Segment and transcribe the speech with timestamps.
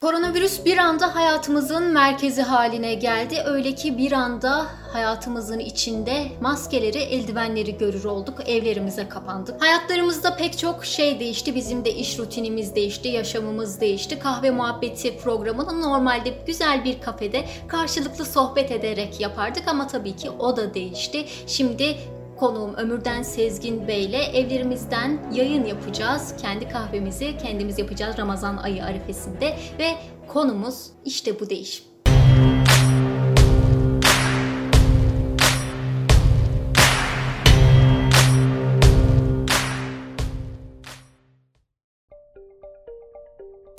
[0.00, 3.42] Koronavirüs bir anda hayatımızın merkezi haline geldi.
[3.46, 8.34] Öyle ki bir anda hayatımızın içinde maskeleri, eldivenleri görür olduk.
[8.46, 9.62] Evlerimize kapandık.
[9.62, 11.54] Hayatlarımızda pek çok şey değişti.
[11.54, 14.18] Bizim de iş rutinimiz değişti, yaşamımız değişti.
[14.18, 20.56] Kahve muhabbeti programını normalde güzel bir kafede karşılıklı sohbet ederek yapardık ama tabii ki o
[20.56, 21.26] da değişti.
[21.46, 21.96] Şimdi
[22.38, 26.34] Konuğum Ömürden Sezgin Bey ile evlerimizden yayın yapacağız.
[26.42, 29.46] Kendi kahvemizi kendimiz yapacağız Ramazan ayı arifesinde
[29.78, 29.86] ve
[30.28, 31.84] konumuz işte bu değişim.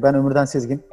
[0.04, 0.84] Ben Ömürden Sezgin,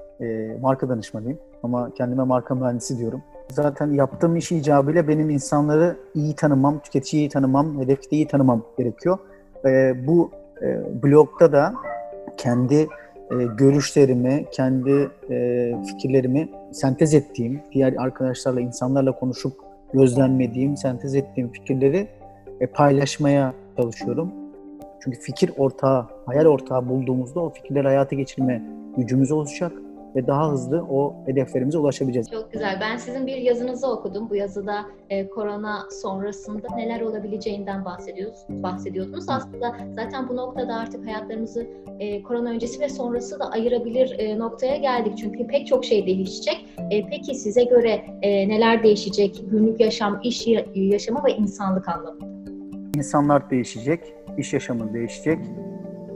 [0.60, 3.22] marka danışmanıyım ama kendime marka mühendisi diyorum.
[3.50, 9.18] Zaten yaptığım iş icabıyla benim insanları iyi tanımam, tüketiciyi iyi tanımam, hedefi iyi tanımam gerekiyor.
[9.64, 10.30] E, bu
[10.62, 11.74] e, blogda da
[12.36, 12.74] kendi
[13.30, 19.52] e, görüşlerimi, kendi e, fikirlerimi sentez ettiğim, diğer arkadaşlarla, insanlarla konuşup
[19.92, 22.08] gözlemlediğim, sentez ettiğim fikirleri
[22.60, 24.32] e, paylaşmaya çalışıyorum.
[25.00, 28.62] Çünkü fikir ortağı, hayal ortağı bulduğumuzda o fikirleri hayata geçirme
[28.96, 29.72] gücümüz olacak
[30.16, 32.30] ve daha hızlı o hedeflerimize ulaşabileceğiz.
[32.30, 32.78] Çok güzel.
[32.80, 34.30] Ben sizin bir yazınızı okudum.
[34.30, 38.62] Bu yazıda e, korona sonrasında neler olabileceğinden bahsediyorsunuz.
[38.62, 39.28] bahsediyordunuz.
[39.28, 41.66] Aslında zaten bu noktada artık hayatlarımızı
[41.98, 45.18] e, korona öncesi ve sonrası da ayırabilir e, noktaya geldik.
[45.18, 46.66] Çünkü pek çok şey değişecek.
[46.90, 49.42] E, peki size göre e, neler değişecek?
[49.50, 52.26] Günlük yaşam, iş yaşamı ve insanlık anlamında.
[52.96, 54.00] İnsanlar değişecek,
[54.38, 55.38] iş yaşamı değişecek,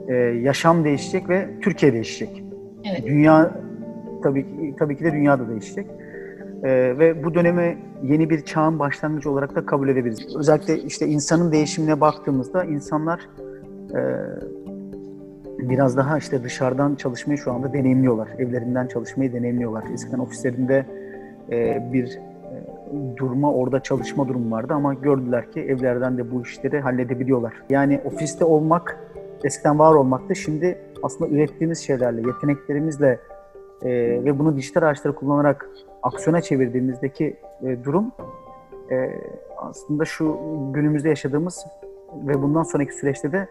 [0.08, 2.42] e, yaşam değişecek ve Türkiye değişecek.
[2.84, 3.06] Evet.
[3.06, 3.60] Dünya
[4.22, 5.86] tabii ki, tabii ki de dünya da değişecek.
[6.62, 10.36] Ee, ve bu dönemi yeni bir çağın başlangıcı olarak da kabul edebiliriz.
[10.36, 13.20] Özellikle işte insanın değişimine baktığımızda insanlar
[13.94, 14.00] e,
[15.58, 18.28] biraz daha işte dışarıdan çalışmayı şu anda deneyimliyorlar.
[18.38, 19.84] Evlerinden çalışmayı deneyimliyorlar.
[19.92, 20.86] Eskiden ofislerinde
[21.50, 26.80] e, bir e, durma, orada çalışma durumu vardı ama gördüler ki evlerden de bu işleri
[26.80, 27.52] halledebiliyorlar.
[27.70, 28.96] Yani ofiste olmak
[29.44, 30.36] eskiden var olmaktı.
[30.36, 33.18] Şimdi aslında ürettiğimiz şeylerle, yeteneklerimizle
[33.82, 33.90] e,
[34.24, 35.68] ve bunu dijital araçları kullanarak
[36.02, 38.12] aksiyona çevirdiğimizdeki e, durum
[38.90, 39.10] e,
[39.56, 40.38] aslında şu
[40.72, 41.66] günümüzde yaşadığımız
[42.14, 43.48] ve bundan sonraki süreçte de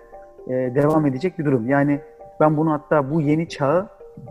[0.47, 1.69] e, devam edecek bir durum.
[1.69, 1.99] Yani
[2.39, 3.87] ben bunu hatta bu yeni çağı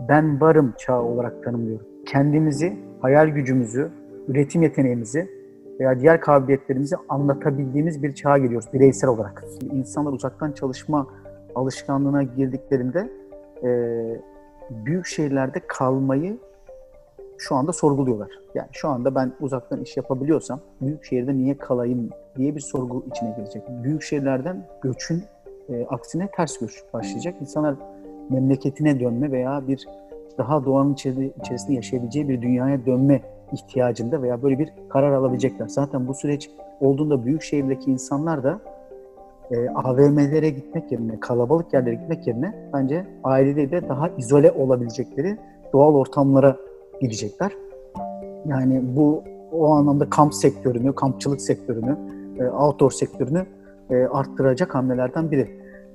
[0.09, 1.85] ben varım çağı olarak tanımlıyorum.
[2.05, 3.91] Kendimizi, hayal gücümüzü,
[4.27, 5.29] üretim yeteneğimizi
[5.79, 9.43] veya diğer kabiliyetlerimizi anlatabildiğimiz bir çağa geliyoruz bireysel olarak.
[9.71, 11.07] İnsanlar uzaktan çalışma
[11.55, 13.09] alışkanlığına girdiklerinde
[13.63, 13.69] e,
[14.69, 16.37] büyük şehirlerde kalmayı
[17.37, 18.29] şu anda sorguluyorlar.
[18.55, 23.35] Yani şu anda ben uzaktan iş yapabiliyorsam büyük şehirde niye kalayım diye bir sorgu içine
[23.37, 23.63] girecek.
[23.83, 25.23] Büyük şehirlerden göçün
[25.69, 27.35] e, aksine ters göç başlayacak.
[27.41, 27.75] İnsanlar
[28.29, 29.87] memleketine dönme veya bir
[30.37, 33.21] daha doğanın içerisinde yaşayabileceği bir dünyaya dönme
[33.51, 35.67] ihtiyacında veya böyle bir karar alabilecekler.
[35.67, 38.59] Zaten bu süreç olduğunda büyük şehirdeki insanlar da
[39.51, 45.37] e, AVM'lere gitmek yerine, kalabalık yerlere gitmek yerine bence ailede daha izole olabilecekleri
[45.73, 46.57] doğal ortamlara
[47.01, 47.51] gidecekler.
[48.45, 51.97] Yani bu o anlamda kamp sektörünü, kampçılık sektörünü,
[52.39, 53.45] e, outdoor sektörünü
[53.89, 55.49] e, arttıracak hamlelerden biri,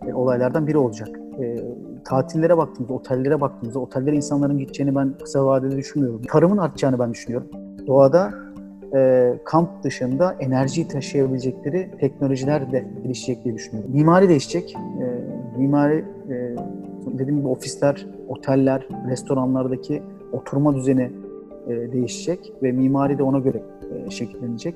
[0.07, 1.09] e, olaylardan biri olacak.
[1.41, 1.57] E,
[2.05, 6.23] tatillere baktığımızda, otellere baktığımızda, otellere insanların gideceğini ben kısa vadede düşünmüyorum.
[6.23, 7.49] Tarımın artacağını ben düşünüyorum.
[7.87, 8.31] Doğada
[8.95, 13.91] e, kamp dışında enerjiyi taşıyabilecekleri teknolojiler de gelişecek diye düşünüyorum.
[13.95, 14.77] Mimari değişecek.
[14.77, 15.05] E,
[15.59, 16.57] mimari e,
[17.07, 20.03] dediğim gibi ofisler, oteller, restoranlardaki
[20.33, 21.11] oturma düzeni
[21.69, 23.63] e, değişecek ve mimari de ona göre
[24.07, 24.75] e, şekillenecek.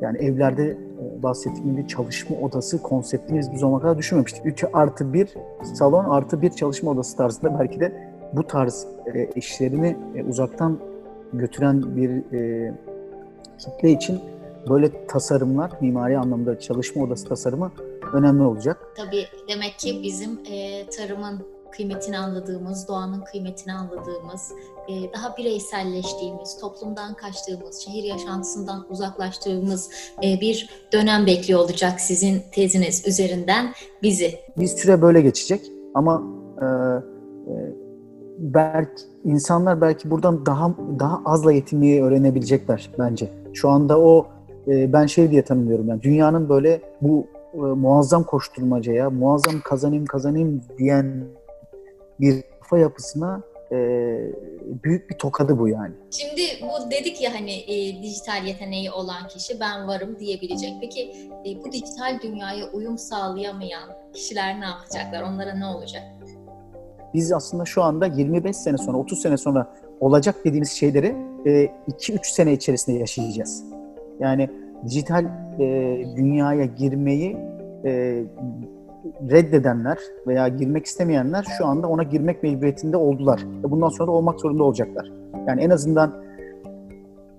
[0.00, 4.46] Yani evlerde e, bahsettiğim gibi çalışma odası konseptini biz bu zamana kadar düşünmemiştik.
[4.46, 5.34] 3 artı 1
[5.74, 7.92] salon artı 1 çalışma odası tarzında belki de
[8.32, 10.78] bu tarz e, işlerini e, uzaktan
[11.32, 12.72] götüren bir e,
[13.58, 14.20] kitle için
[14.68, 17.72] böyle tasarımlar, mimari anlamda çalışma odası tasarımı
[18.12, 18.78] önemli olacak.
[18.96, 24.52] Tabii demek ki bizim e, tarımın kıymetini anladığımız, doğanın kıymetini anladığımız,
[24.88, 29.90] e, daha bireyselleştiğimiz, toplumdan kaçtığımız, şehir yaşantısından uzaklaştığımız
[30.24, 34.34] e, bir dönem bekliyor olacak sizin teziniz üzerinden bizi.
[34.58, 35.60] Bir süre böyle geçecek
[35.94, 36.22] ama
[36.60, 37.54] e, e,
[38.38, 43.43] belki insanlar belki buradan daha daha azla yetinmeyi öğrenebilecekler bence.
[43.54, 44.26] Şu anda o
[44.68, 50.62] e, ben şey diye tanımlıyorum yani dünyanın böyle bu e, muazzam koşturmacaya, muazzam kazanayım kazanayım
[50.78, 51.24] diyen
[52.20, 53.42] bir kafa yapısına
[53.72, 53.76] e,
[54.84, 55.94] büyük bir tokadı bu yani.
[56.10, 60.70] Şimdi bu dedik ya hani e, dijital yeteneği olan kişi ben varım diyebilecek.
[60.80, 61.00] Peki
[61.46, 65.22] e, bu dijital dünyaya uyum sağlayamayan kişiler ne yapacaklar?
[65.22, 66.02] Onlara ne olacak?
[67.14, 72.52] biz aslında şu anda 25 sene sonra, 30 sene sonra olacak dediğimiz şeyleri 2-3 sene
[72.52, 73.64] içerisinde yaşayacağız.
[74.20, 74.50] Yani
[74.84, 75.24] dijital
[76.16, 77.36] dünyaya girmeyi
[79.30, 83.40] reddedenler veya girmek istemeyenler şu anda ona girmek mecburiyetinde oldular.
[83.62, 85.12] Bundan sonra da olmak zorunda olacaklar.
[85.46, 86.12] Yani en azından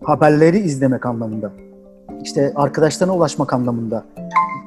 [0.04, 1.52] haberleri izlemek anlamında,
[2.24, 4.06] işte arkadaşlarına ulaşmak anlamında,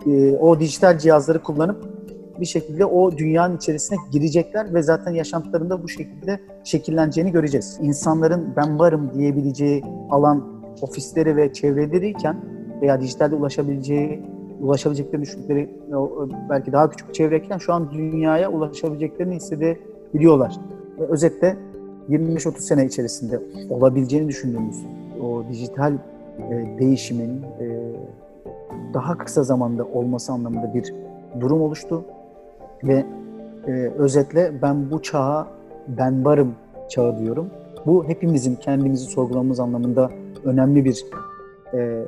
[0.07, 1.98] e, o dijital cihazları kullanıp
[2.41, 7.79] bir şekilde o dünyanın içerisine girecekler ve zaten yaşantılarında bu şekilde şekilleneceğini göreceğiz.
[7.83, 10.45] İnsanların ben varım diyebileceği alan
[10.83, 12.37] ofisleri ve çevreleriyken
[12.83, 14.23] veya dijitalde ulaşabileceği
[14.61, 15.71] ulaşabileceklerini düşündükleri
[16.51, 20.57] belki daha küçük çevreyken şu an dünyaya ulaşabileceklerini hissedebiliyorlar.
[21.01, 21.57] Ve özetle
[22.09, 24.85] 25-30 sene içerisinde olabileceğini düşündüğümüz
[25.23, 27.67] o dijital e, değişimin e,
[28.95, 30.95] daha kısa zamanda olması anlamında bir
[31.41, 32.05] durum oluştu.
[32.85, 33.07] Ve
[33.67, 35.47] e, özetle ben bu çağa
[35.89, 36.55] ben varım
[36.89, 37.51] çağı diyorum.
[37.87, 40.11] Bu hepimizin kendimizi sorgulamamız anlamında
[40.45, 41.05] önemli bir
[41.73, 42.05] e, e,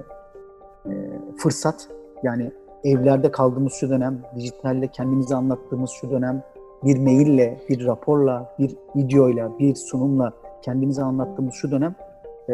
[1.37, 1.89] fırsat.
[2.23, 2.51] Yani
[2.85, 6.43] evlerde kaldığımız şu dönem, dijitalle kendimizi anlattığımız şu dönem,
[6.85, 10.33] bir maille, bir raporla, bir videoyla, bir sunumla
[10.63, 11.95] kendimizi anlattığımız şu dönem
[12.49, 12.53] e,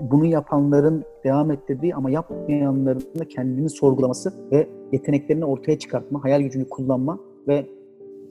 [0.00, 6.68] bunu yapanların devam ettirdiği ama yapmayanların da kendini sorgulaması ve yeteneklerini ortaya çıkartma, hayal gücünü
[6.68, 7.66] kullanma ve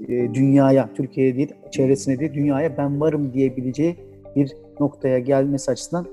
[0.08, 3.96] e, dünyaya, Türkiye'ye değil, çevresine değil, dünyaya ben varım diyebileceği
[4.36, 6.06] bir noktaya gelmesi açısından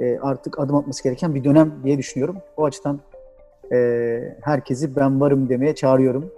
[0.00, 2.36] e, artık adım atması gereken bir dönem diye düşünüyorum.
[2.56, 3.00] O açıdan
[3.72, 6.30] e, herkesi ben varım demeye çağırıyorum.